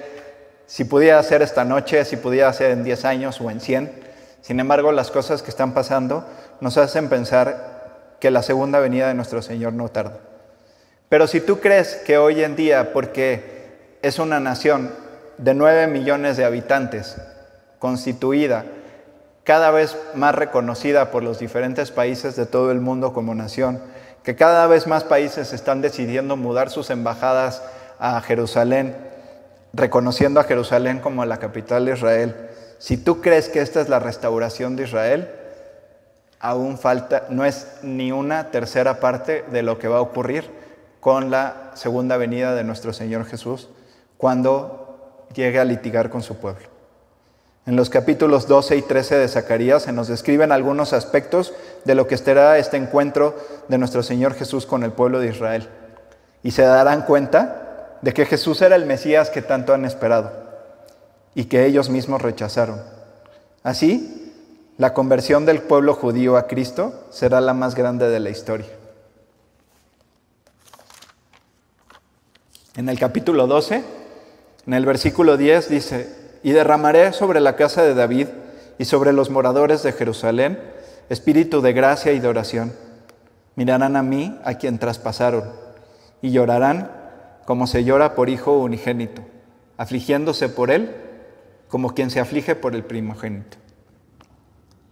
[0.67, 3.91] si pudiera ser esta noche, si pudiera ser en 10 años o en 100.
[4.41, 6.23] Sin embargo, las cosas que están pasando
[6.61, 7.76] nos hacen pensar
[8.19, 10.19] que la segunda venida de nuestro Señor no tarda.
[11.09, 14.91] Pero si tú crees que hoy en día, porque es una nación
[15.37, 17.17] de 9 millones de habitantes,
[17.79, 18.65] constituida
[19.43, 23.79] cada vez más reconocida por los diferentes países de todo el mundo como nación,
[24.23, 27.63] que cada vez más países están decidiendo mudar sus embajadas
[27.97, 28.93] a Jerusalén,
[29.73, 32.35] reconociendo a Jerusalén como la capital de Israel.
[32.77, 35.29] Si tú crees que esta es la restauración de Israel,
[36.39, 40.49] aún falta, no es ni una tercera parte de lo que va a ocurrir
[40.99, 43.69] con la segunda venida de nuestro Señor Jesús
[44.17, 46.67] cuando llegue a litigar con su pueblo.
[47.65, 52.07] En los capítulos 12 y 13 de Zacarías se nos describen algunos aspectos de lo
[52.07, 53.35] que estará este encuentro
[53.67, 55.67] de nuestro Señor Jesús con el pueblo de Israel.
[56.43, 60.31] Y se darán cuenta de que Jesús era el Mesías que tanto han esperado
[61.35, 62.81] y que ellos mismos rechazaron.
[63.63, 64.16] Así,
[64.77, 68.67] la conversión del pueblo judío a Cristo será la más grande de la historia.
[72.75, 73.83] En el capítulo 12,
[74.67, 78.27] en el versículo 10 dice, y derramaré sobre la casa de David
[78.77, 80.59] y sobre los moradores de Jerusalén
[81.09, 82.73] espíritu de gracia y de oración.
[83.55, 85.51] Mirarán a mí, a quien traspasaron,
[86.21, 86.91] y llorarán
[87.45, 89.23] como se llora por hijo unigénito,
[89.77, 90.95] afligiéndose por él
[91.69, 93.57] como quien se aflige por el primogénito.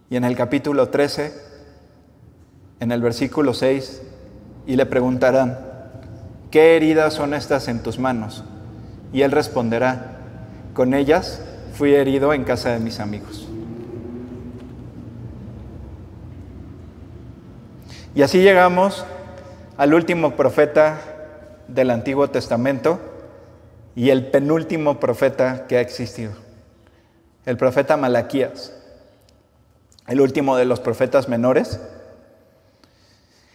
[0.08, 1.32] Y en el capítulo 13,
[2.80, 4.02] en el versículo 6,
[4.66, 5.58] y le preguntarán,
[6.50, 8.44] ¿qué heridas son estas en tus manos?
[9.12, 10.18] Y él responderá,
[10.74, 11.42] con ellas
[11.72, 13.48] fui herido en casa de mis amigos.
[18.14, 19.04] Y así llegamos
[19.76, 21.00] al último profeta
[21.68, 23.00] del Antiguo Testamento
[23.94, 26.32] y el penúltimo profeta que ha existido,
[27.44, 28.72] el profeta Malaquías,
[30.06, 31.80] el último de los profetas menores,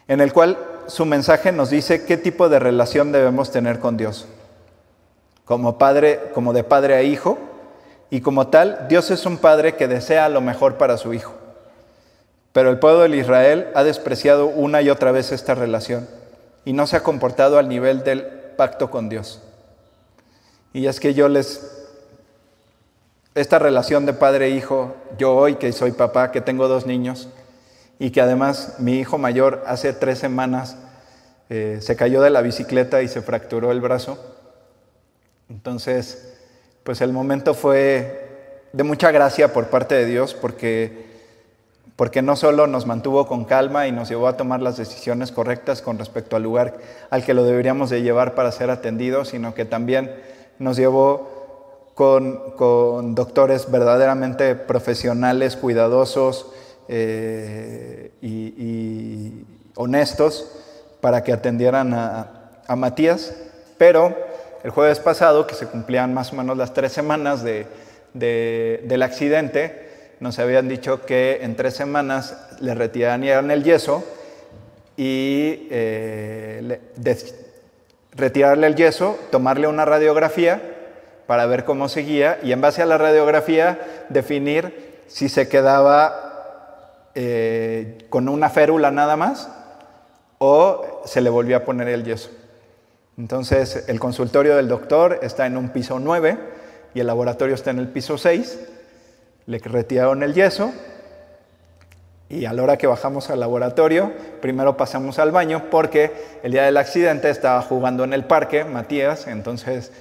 [0.08, 4.28] en el cual su mensaje nos dice qué tipo de relación debemos tener con Dios.
[5.46, 7.38] Como padre, como de padre a hijo,
[8.10, 11.34] y como tal, Dios es un padre que desea lo mejor para su hijo.
[12.52, 16.08] Pero el pueblo de Israel ha despreciado una y otra vez esta relación
[16.66, 18.24] y no se ha comportado al nivel del
[18.58, 19.42] pacto con Dios.
[20.74, 21.81] Y es que yo les...
[23.34, 24.62] Esta relación de padre e
[25.18, 27.30] yo hoy que soy papá, que tengo dos niños,
[27.98, 30.76] y que además mi hijo mayor hace tres semanas
[31.50, 34.18] eh, se cayó de la bicicleta y se fracturó el brazo.
[35.50, 36.34] Entonces,
[36.84, 41.10] pues el momento fue de mucha gracia por parte de Dios porque
[41.96, 45.82] porque no solo nos mantuvo con calma y nos llevó a tomar las decisiones correctas
[45.84, 46.78] con respecto al lugar
[47.12, 50.12] al que lo deberíamos de llevar para ser atendido, sino que también
[50.58, 51.41] nos llevó
[51.96, 56.48] con, doctores verdaderamente profesionales, cuidadosos
[56.88, 60.52] eh, y, honestos
[61.00, 62.38] para que atendieran a,
[62.76, 63.34] Matías.
[63.78, 64.16] Pero
[64.64, 69.90] el jueves pasado, que se cumplían más o menos las tres semanas del accidente,
[70.22, 74.04] nos habían dicho que en tres semanas le retirarían el yeso
[74.96, 76.80] y eh,
[78.14, 80.71] retirarle el yeso, tomarle una radiografía
[81.32, 88.00] para ver cómo seguía y en base a la radiografía definir si se quedaba eh,
[88.10, 89.50] con una férula nada más
[90.40, 92.32] o se le volvió a poner el yeso.
[93.18, 96.38] Entonces el consultorio del doctor está en un piso 9
[96.94, 98.60] y el laboratorio está en el piso 6
[99.46, 100.74] le retiraron el yeso
[102.28, 106.12] y a la hora que bajamos al laboratorio, primero pasamos al baño porque
[106.44, 109.94] el día del accidente estaba jugando en el parque, Matías, entonces,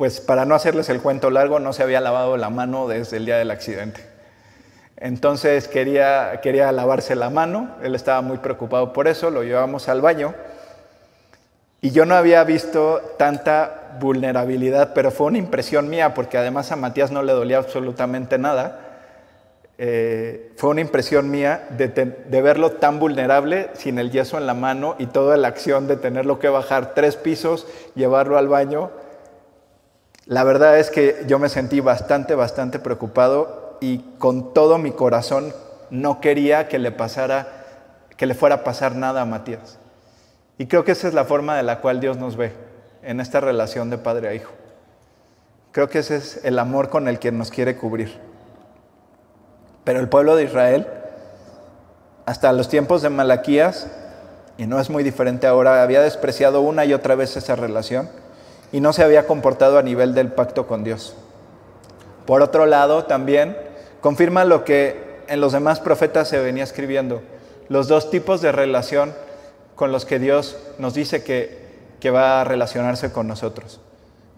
[0.00, 3.26] pues para no hacerles el cuento largo, no se había lavado la mano desde el
[3.26, 4.00] día del accidente.
[4.96, 10.00] Entonces quería, quería lavarse la mano, él estaba muy preocupado por eso, lo llevamos al
[10.00, 10.34] baño
[11.82, 16.76] y yo no había visto tanta vulnerabilidad, pero fue una impresión mía, porque además a
[16.76, 18.80] Matías no le dolía absolutamente nada.
[19.76, 24.54] Eh, fue una impresión mía de, de, verlo tan vulnerable, sin el yeso en la
[24.54, 28.90] mano y toda la acción de tenerlo que bajar tres pisos, llevarlo al baño.
[30.26, 35.52] La verdad es que yo me sentí bastante, bastante preocupado y con todo mi corazón
[35.90, 37.48] no quería que le pasara,
[38.16, 39.78] que le fuera a pasar nada a Matías.
[40.58, 42.52] Y creo que esa es la forma de la cual Dios nos ve
[43.02, 44.52] en esta relación de padre a hijo.
[45.72, 48.18] Creo que ese es el amor con el que nos quiere cubrir.
[49.84, 50.86] Pero el pueblo de Israel,
[52.26, 53.88] hasta los tiempos de Malaquías,
[54.58, 58.10] y no es muy diferente ahora, había despreciado una y otra vez esa relación
[58.72, 61.14] y no se había comportado a nivel del pacto con Dios.
[62.26, 63.56] Por otro lado, también
[64.00, 67.22] confirma lo que en los demás profetas se venía escribiendo,
[67.68, 69.14] los dos tipos de relación
[69.76, 71.60] con los que Dios nos dice que,
[72.10, 73.80] va a relacionarse con nosotros,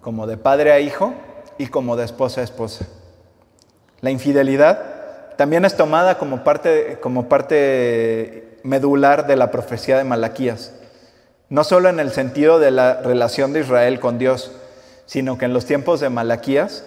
[0.00, 1.14] como de padre a hijo
[1.58, 2.86] y como de esposa a esposa.
[4.00, 10.74] La infidelidad también es tomada como parte, como parte medular de la profecía de Malaquías,
[11.52, 14.52] no solo en el sentido de la relación de Israel con Dios,
[15.04, 16.82] sino que en los tiempos de Malaquías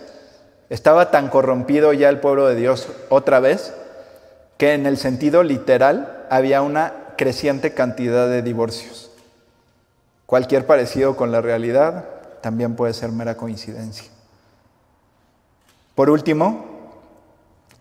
[0.71, 3.75] estaba tan corrompido ya el pueblo de Dios otra vez,
[4.57, 9.11] que en el sentido literal había una creciente cantidad de divorcios.
[10.25, 12.05] Cualquier parecido con la realidad
[12.41, 14.09] también puede ser mera coincidencia.
[15.93, 16.65] Por último,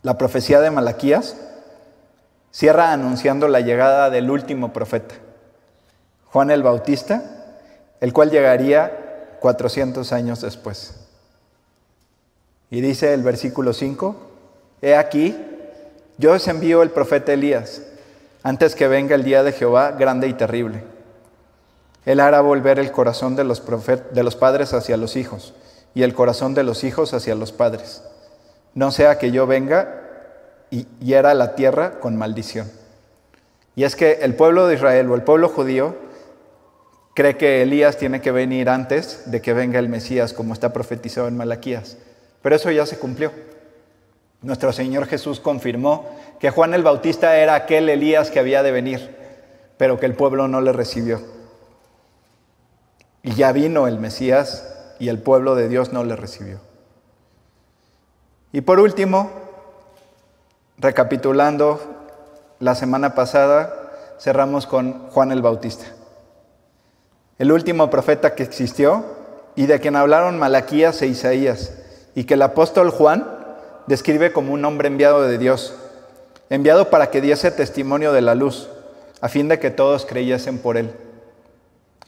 [0.03, 1.35] la profecía de Malaquías
[2.51, 5.15] cierra anunciando la llegada del último profeta,
[6.35, 7.23] Juan el Bautista,
[8.01, 10.97] el cual llegaría 400 años después.
[12.71, 14.17] Y dice el versículo 5,
[14.83, 15.39] He aquí,
[16.19, 17.83] yo os envío el profeta Elías
[18.43, 20.83] antes que venga el día de Jehová grande y terrible.
[22.05, 23.63] Él hará volver el corazón de los,
[24.11, 25.55] de los padres hacia los hijos
[25.95, 28.03] y el corazón de los hijos hacia los padres.
[28.75, 30.01] No sea que yo venga
[30.69, 32.69] y hiera la tierra con maldición.
[33.77, 36.03] Y es que el pueblo de Israel o el pueblo judío
[37.15, 41.29] cree que Elías tiene que venir antes de que venga el Mesías, como está profetizado
[41.29, 41.97] en Malaquías.
[42.43, 43.33] Pero eso ya se cumplió.
[44.43, 46.07] Nuestro Señor Jesús confirmó
[46.39, 49.17] que Juan el Bautista era aquel Elías que había de venir,
[49.79, 51.23] pero que el pueblo no le recibió.
[53.23, 56.61] Y ya vino el Mesías y el pueblo de Dios no le recibió.
[58.53, 59.31] Y por último,
[60.77, 61.81] recapitulando,
[62.61, 65.87] la semana pasada cerramos con Juan el Bautista,
[67.39, 69.05] el último profeta que existió
[69.57, 71.73] y de quien hablaron Malaquías e Isaías,
[72.15, 73.27] y que el apóstol Juan
[73.87, 75.75] describe como un hombre enviado de Dios,
[76.51, 78.69] enviado para que diese testimonio de la luz,
[79.21, 80.95] a fin de que todos creyesen por él.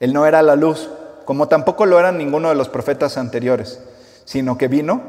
[0.00, 0.90] Él no era la luz,
[1.24, 3.80] como tampoco lo eran ninguno de los profetas anteriores,
[4.24, 5.02] sino que vino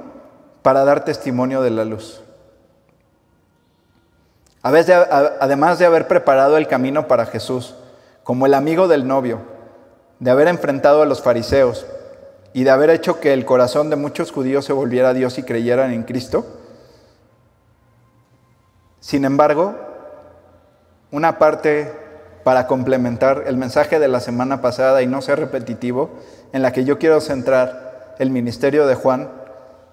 [0.62, 2.22] para dar testimonio de la luz.
[4.62, 7.76] Además de haber preparado el camino para Jesús,
[8.24, 9.57] como el amigo del novio,
[10.20, 11.86] de haber enfrentado a los fariseos
[12.54, 15.44] y de haber hecho que el corazón de muchos judíos se volviera a Dios y
[15.44, 16.46] creyeran en Cristo,
[19.00, 19.76] sin embargo,
[21.12, 21.94] una parte
[22.44, 26.10] para complementar el mensaje de la semana pasada y no ser repetitivo,
[26.54, 29.30] en la que yo quiero centrar el ministerio de Juan,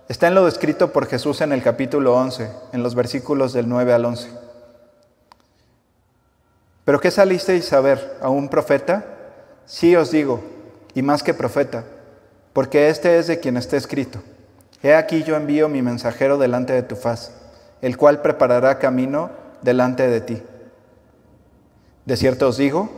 [0.09, 3.93] está en lo descrito por Jesús en el capítulo 11, en los versículos del 9
[3.93, 4.31] al 11.
[6.85, 8.18] ¿Pero qué salisteis a ver?
[8.20, 9.14] ¿A un profeta?
[9.67, 10.41] Sí os digo,
[10.95, 11.85] y más que profeta,
[12.53, 14.23] porque este es de quien está escrito.
[14.83, 17.33] He aquí yo envío mi mensajero delante de tu faz
[17.85, 20.43] el cual preparará camino delante de ti.
[22.07, 22.89] De cierto os digo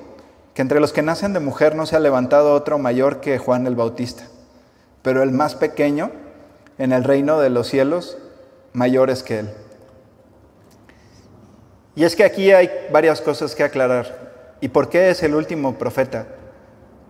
[0.54, 3.66] que entre los que nacen de mujer no se ha levantado otro mayor que Juan
[3.66, 4.22] el Bautista,
[5.02, 6.12] pero el más pequeño
[6.78, 8.16] en el reino de los cielos
[8.72, 9.50] mayor es que él.
[11.96, 14.54] Y es que aquí hay varias cosas que aclarar.
[14.60, 16.28] ¿Y por qué es el último profeta?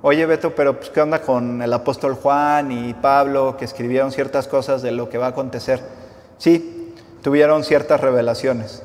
[0.03, 4.47] Oye Beto, pero pues, ¿qué onda con el apóstol Juan y Pablo que escribieron ciertas
[4.47, 5.81] cosas de lo que va a acontecer?
[6.37, 8.83] Sí, tuvieron ciertas revelaciones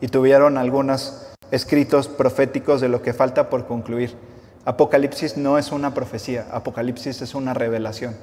[0.00, 4.14] y tuvieron algunos escritos proféticos de lo que falta por concluir.
[4.64, 8.16] Apocalipsis no es una profecía, Apocalipsis es una revelación.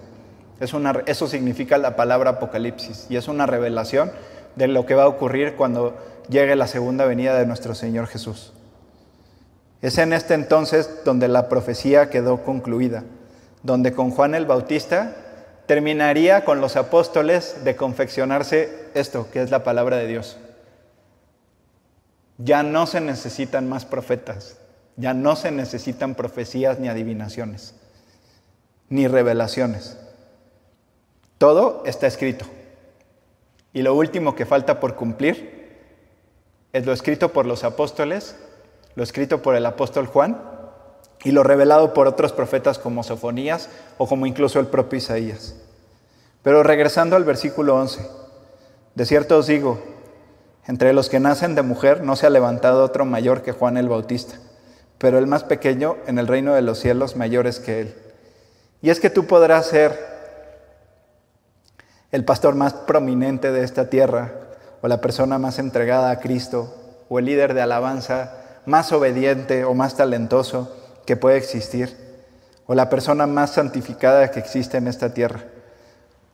[0.62, 4.12] Es una, eso significa la palabra Apocalipsis y es una revelación
[4.56, 5.98] de lo que va a ocurrir cuando
[6.30, 8.54] llegue la segunda venida de nuestro Señor Jesús.
[9.82, 13.04] Es en este entonces donde la profecía quedó concluida,
[13.64, 15.16] donde con Juan el Bautista
[15.68, 20.38] terminaría con los apóstoles de confeccionarse esto, que es la palabra de Dios.
[22.38, 24.58] Ya no se necesitan más profetas,
[24.98, 27.76] ya no se necesitan profecías ni adivinaciones,
[28.90, 29.98] ni revelaciones.
[31.38, 32.46] Todo está escrito.
[33.72, 35.60] Y lo último que falta por cumplir
[36.74, 38.36] es lo escrito por los apóstoles,
[38.96, 40.42] lo escrito por el apóstol Juan
[41.24, 45.56] y lo revelado por otros profetas como Sofonías o como incluso el propio Isaías.
[46.44, 48.08] Pero regresando al versículo 11,
[48.96, 49.80] de cierto os digo,
[50.66, 53.90] entre los que nacen de mujer no se ha levantado otro mayor que Juan el
[53.90, 54.36] Bautista,
[54.98, 57.96] pero el más pequeño en el reino de los cielos mayor es que él.
[58.82, 59.98] Y es que tú podrás ser
[62.12, 64.34] el pastor más prominente de esta tierra,
[64.82, 66.74] o la persona más entregada a Cristo,
[67.10, 71.98] o el líder de alabanza más obediente o más talentoso, que puede existir,
[72.66, 75.46] o la persona más santificada que existe en esta tierra,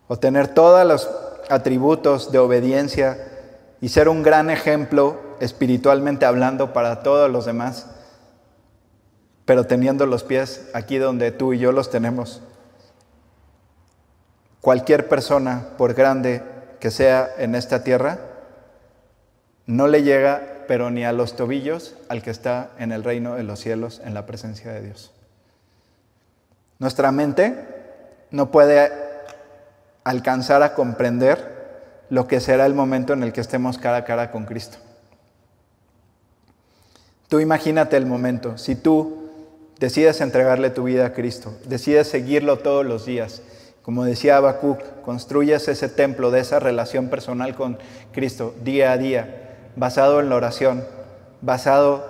[0.08, 1.10] o tener todos los
[1.50, 3.18] atributos de obediencia
[3.82, 7.88] y ser un gran ejemplo espiritualmente hablando para todos los demás,
[9.46, 12.42] pero teniendo los pies aquí donde tú y yo los tenemos.
[14.62, 16.42] Cualquier persona, por grande
[16.80, 18.18] que sea en esta tierra,
[19.68, 23.44] no le llega pero ni a los tobillos al que está en el reino de
[23.44, 25.12] los cielos, en la presencia de Dios.
[26.80, 27.56] Nuestra mente
[28.32, 28.92] no puede
[30.04, 31.56] alcanzar a comprender
[32.10, 34.78] lo que será el momento en el que estemos cara a cara con Cristo.
[37.28, 39.30] Tú imagínate el momento, si tú
[39.80, 43.42] decides entregarle tu vida a Cristo, decides seguirlo todos los días,
[43.82, 47.78] como decía Habacuc, construyes ese templo de esa relación personal con
[48.12, 49.45] Cristo día a día
[49.76, 50.86] basado en la oración,
[51.42, 52.06] basado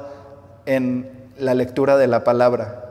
[0.66, 2.82] en la lectura de la palabra.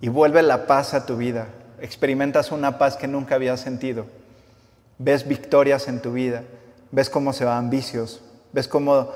[0.00, 1.46] Y vuelve la paz a tu vida.
[1.80, 4.06] Experimentas una paz que nunca habías sentido.
[4.98, 6.42] Ves victorias en tu vida.
[6.90, 8.22] Ves cómo se van vicios.
[8.52, 9.10] Ves cómo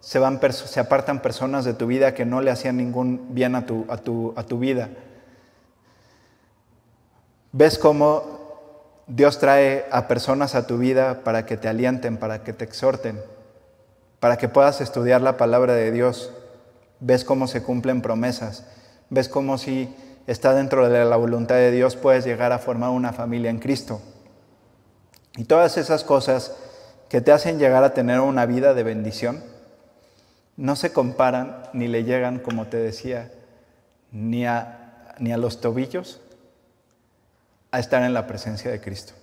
[0.00, 3.66] se, van, se apartan personas de tu vida que no le hacían ningún bien a
[3.66, 4.90] tu, a tu, a tu vida.
[7.52, 8.38] Ves cómo
[9.06, 13.20] Dios trae a personas a tu vida para que te alienten, para que te exhorten
[14.20, 16.32] para que puedas estudiar la palabra de Dios.
[17.00, 18.64] Ves cómo se cumplen promesas.
[19.08, 19.94] Ves cómo si
[20.26, 24.00] está dentro de la voluntad de Dios puedes llegar a formar una familia en Cristo.
[25.36, 26.54] Y todas esas cosas
[27.08, 29.42] que te hacen llegar a tener una vida de bendición,
[30.56, 33.32] no se comparan ni le llegan, como te decía,
[34.12, 36.20] ni a, ni a los tobillos
[37.72, 39.14] a estar en la presencia de Cristo.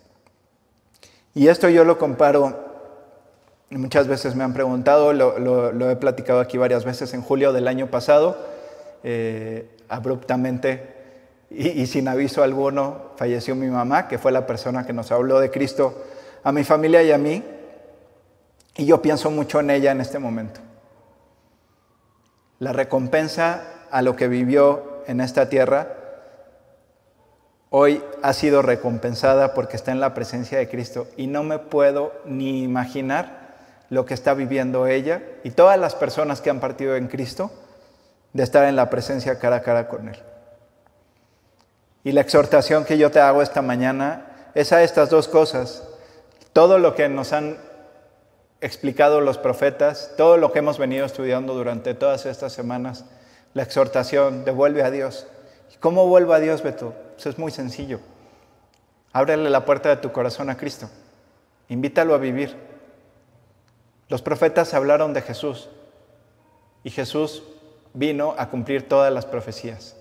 [1.34, 2.67] Y esto yo lo comparo,
[3.70, 7.88] muchas veces me han preguntado, lo, he platicado aquí varias veces, en julio del año
[7.88, 8.38] pasado,
[9.04, 10.96] eh, abruptamente
[11.50, 15.50] y, sin aviso alguno falleció mi mamá, que fue la persona que nos habló de
[15.50, 16.04] Cristo
[16.44, 17.44] a mi familia y a mí,
[18.76, 20.60] y yo pienso mucho en ella en este momento.
[22.60, 25.94] La recompensa a lo que vivió en esta tierra
[27.70, 32.14] hoy ha sido recompensada porque está en la presencia de Cristo y no me puedo
[32.26, 33.37] ni imaginar
[33.90, 37.52] lo que está viviendo ella y todas las personas que han partido en Cristo
[38.34, 40.18] de estar en la presencia cara a cara con Él.
[42.04, 45.84] Y la exhortación que yo te hago esta mañana es a estas dos cosas.
[46.54, 47.58] Todo lo que nos han
[48.62, 53.06] explicado los profetas, todo lo que hemos venido estudiando durante todas estas semanas,
[53.54, 55.28] la exhortación, devuelve a Dios.
[55.80, 56.94] ¿Cómo vuelvo a Dios, Beto?
[57.18, 58.00] Eso es muy sencillo.
[59.14, 60.90] Ábrele la puerta de tu corazón a Cristo.
[61.70, 62.56] Invítalo a vivir.
[64.10, 65.70] Los profetas hablaron de Jesús
[66.84, 67.44] y Jesús
[67.94, 69.96] vino a cumplir todas las profecías.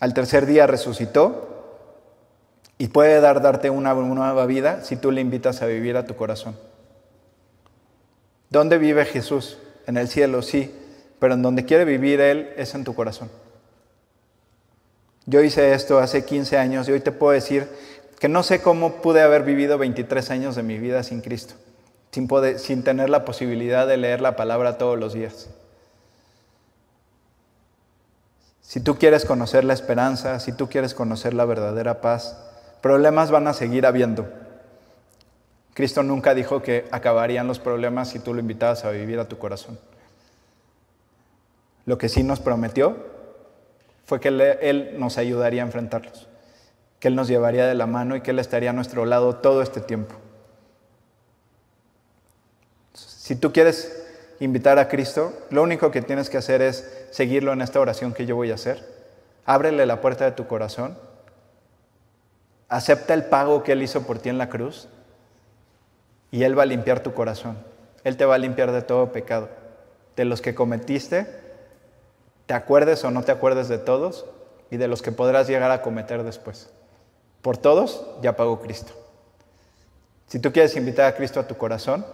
[0.00, 1.50] Al tercer día resucitó
[2.76, 6.16] y puede dar, darte una nueva vida si tú le invitas a vivir a tu
[6.16, 6.56] corazón.
[8.50, 9.58] ¿Dónde vive Jesús?
[9.86, 10.74] En el cielo, sí,
[11.18, 13.30] pero en donde quiere vivir Él es en tu corazón.
[15.26, 17.68] Yo hice esto hace 15 años y hoy te puedo decir
[18.24, 21.56] que no sé cómo pude haber vivido 23 años de mi vida sin Cristo,
[22.10, 22.26] sin,
[22.58, 25.50] sin tener la posibilidad de leer la palabra todos los días.
[28.62, 32.42] Si tú quieres conocer la esperanza, si tú quieres conocer la verdadera paz,
[32.80, 34.26] problemas van a seguir habiendo.
[35.74, 39.36] Cristo nunca dijo que acabarían los problemas si tú lo invitabas a vivir a tu
[39.36, 39.78] corazón.
[41.84, 42.96] Lo que sí nos prometió
[44.06, 46.26] fue que Él nos ayudaría a enfrentarlos,
[47.00, 49.62] que Él nos llevaría de la mano y que Él estaría a nuestro lado todo
[49.62, 50.14] este tiempo.
[52.94, 54.06] Si tú quieres
[54.40, 58.26] invitar a Cristo, lo único que tienes que hacer es seguirlo en esta oración que
[58.26, 58.86] yo voy a hacer.
[59.46, 60.96] Ábrele la puerta de tu corazón.
[62.68, 64.88] Acepta el pago que Él hizo por ti en la cruz
[66.30, 67.56] y Él va a limpiar tu corazón.
[68.02, 69.48] Él te va a limpiar de todo pecado,
[70.16, 71.44] de los que cometiste
[72.46, 74.26] te acuerdes o no te acuerdes de todos
[74.70, 76.70] y de los que podrás llegar a cometer después.
[77.44, 78.94] Por todos ya pagó Cristo.
[80.28, 82.06] Si tú quieres invitar a Cristo a tu corazón,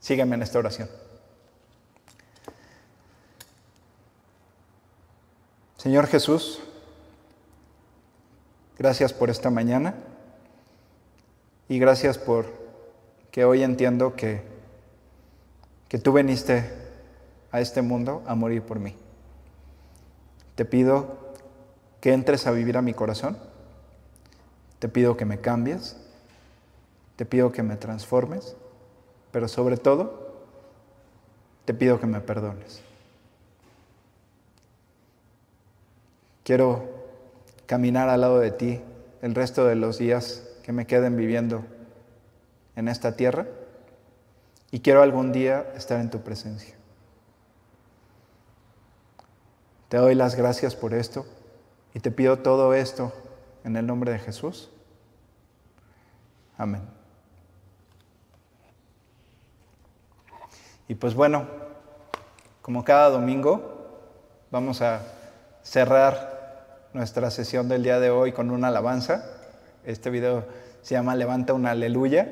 [0.00, 0.86] sígueme en esta oración.
[5.78, 6.60] Señor Jesús,
[8.78, 9.94] gracias por esta mañana
[11.70, 12.44] y gracias por
[13.30, 14.42] que hoy entiendo que,
[15.88, 16.70] que tú viniste
[17.50, 18.94] a este mundo a morir por mí.
[20.54, 21.29] Te pido
[22.00, 23.36] que entres a vivir a mi corazón.
[24.78, 25.96] Te pido que me cambies.
[27.16, 28.56] Te pido que me transformes.
[29.30, 30.30] Pero sobre todo,
[31.66, 32.82] te pido que me perdones.
[36.42, 36.88] Quiero
[37.66, 38.80] caminar al lado de ti
[39.22, 41.64] el resto de los días que me queden viviendo
[42.74, 43.46] en esta tierra
[44.70, 46.74] y quiero algún día estar en tu presencia.
[49.88, 51.26] Te doy las gracias por esto
[51.94, 53.12] y te pido todo esto
[53.64, 54.70] en el nombre de Jesús.
[56.56, 56.82] Amén.
[60.88, 61.46] Y pues bueno,
[62.62, 63.88] como cada domingo,
[64.50, 65.02] vamos a
[65.62, 69.24] cerrar nuestra sesión del día de hoy con una alabanza.
[69.84, 70.44] Este video
[70.82, 72.28] se llama Levanta una aleluya.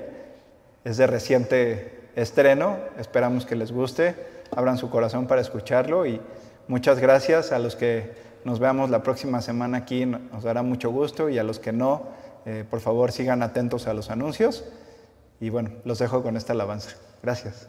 [0.84, 2.78] Es de reciente estreno.
[2.98, 4.16] Esperamos que les guste.
[4.54, 6.20] Abran su corazón para escucharlo y
[6.68, 8.12] Muchas gracias a los que
[8.48, 12.04] nos veamos la próxima semana aquí, nos dará mucho gusto y a los que no,
[12.46, 14.64] eh, por favor sigan atentos a los anuncios
[15.38, 16.96] y bueno, los dejo con esta alabanza.
[17.22, 17.68] Gracias.